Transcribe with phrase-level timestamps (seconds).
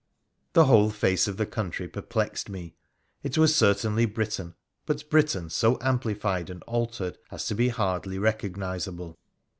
[0.53, 2.73] The whole face of the country perplexed me.
[3.21, 4.55] It was certainly Britain,
[4.87, 9.19] but Britain so amplified and altered as to be hardly recognisable.